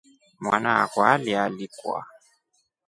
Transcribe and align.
Mwana 0.43 0.71
akwa 0.83 1.05
alialikwa. 1.13 2.05